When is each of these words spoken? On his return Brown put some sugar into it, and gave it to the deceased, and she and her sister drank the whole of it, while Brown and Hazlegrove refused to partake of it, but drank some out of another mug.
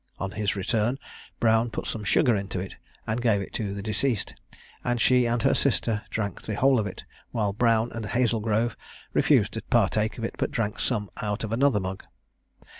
On 0.17 0.31
his 0.31 0.55
return 0.55 0.97
Brown 1.39 1.69
put 1.69 1.85
some 1.85 2.03
sugar 2.03 2.35
into 2.35 2.59
it, 2.59 2.73
and 3.05 3.21
gave 3.21 3.39
it 3.39 3.53
to 3.53 3.71
the 3.71 3.83
deceased, 3.83 4.33
and 4.83 4.99
she 4.99 5.27
and 5.27 5.43
her 5.43 5.53
sister 5.53 6.01
drank 6.09 6.41
the 6.41 6.55
whole 6.55 6.79
of 6.79 6.87
it, 6.87 7.05
while 7.29 7.53
Brown 7.53 7.91
and 7.91 8.07
Hazlegrove 8.07 8.75
refused 9.13 9.53
to 9.53 9.61
partake 9.69 10.17
of 10.17 10.23
it, 10.23 10.33
but 10.39 10.49
drank 10.49 10.79
some 10.79 11.11
out 11.21 11.43
of 11.43 11.51
another 11.51 11.79
mug. 11.79 12.03